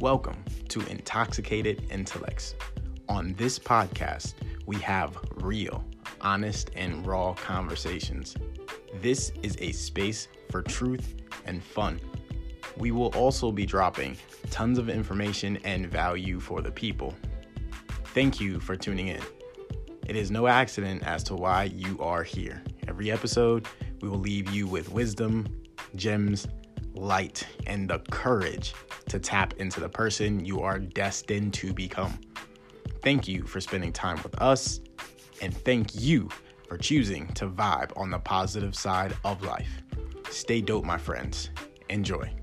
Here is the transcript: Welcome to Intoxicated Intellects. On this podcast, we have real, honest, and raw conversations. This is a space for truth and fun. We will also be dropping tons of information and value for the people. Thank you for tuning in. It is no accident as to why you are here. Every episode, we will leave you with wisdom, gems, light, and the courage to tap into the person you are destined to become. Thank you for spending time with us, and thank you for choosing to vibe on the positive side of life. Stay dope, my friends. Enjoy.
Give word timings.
Welcome 0.00 0.42
to 0.70 0.80
Intoxicated 0.86 1.86
Intellects. 1.90 2.54
On 3.10 3.34
this 3.34 3.58
podcast, 3.58 4.32
we 4.64 4.76
have 4.76 5.18
real, 5.34 5.84
honest, 6.22 6.70
and 6.74 7.06
raw 7.06 7.34
conversations. 7.34 8.34
This 9.02 9.30
is 9.42 9.58
a 9.60 9.72
space 9.72 10.28
for 10.50 10.62
truth 10.62 11.16
and 11.44 11.62
fun. 11.62 12.00
We 12.78 12.92
will 12.92 13.08
also 13.08 13.52
be 13.52 13.66
dropping 13.66 14.16
tons 14.48 14.78
of 14.78 14.88
information 14.88 15.58
and 15.64 15.86
value 15.86 16.40
for 16.40 16.62
the 16.62 16.72
people. 16.72 17.14
Thank 18.14 18.40
you 18.40 18.58
for 18.58 18.76
tuning 18.76 19.08
in. 19.08 19.20
It 20.06 20.16
is 20.16 20.30
no 20.30 20.46
accident 20.46 21.02
as 21.02 21.22
to 21.24 21.34
why 21.34 21.64
you 21.64 21.98
are 22.00 22.22
here. 22.22 22.62
Every 22.88 23.10
episode, 23.10 23.68
we 24.00 24.08
will 24.08 24.18
leave 24.18 24.48
you 24.50 24.66
with 24.66 24.90
wisdom, 24.90 25.46
gems, 25.94 26.46
light, 27.00 27.46
and 27.66 27.88
the 27.88 27.98
courage 28.10 28.74
to 29.08 29.18
tap 29.18 29.54
into 29.54 29.80
the 29.80 29.88
person 29.88 30.44
you 30.44 30.60
are 30.60 30.78
destined 30.78 31.54
to 31.54 31.72
become. 31.72 32.20
Thank 33.02 33.26
you 33.26 33.42
for 33.42 33.60
spending 33.60 33.92
time 33.92 34.20
with 34.22 34.40
us, 34.40 34.80
and 35.40 35.56
thank 35.56 35.94
you 35.94 36.28
for 36.68 36.76
choosing 36.76 37.26
to 37.34 37.48
vibe 37.48 37.90
on 37.96 38.10
the 38.10 38.18
positive 38.18 38.76
side 38.76 39.16
of 39.24 39.42
life. 39.42 39.82
Stay 40.30 40.60
dope, 40.60 40.84
my 40.84 40.98
friends. 40.98 41.50
Enjoy. 41.88 42.39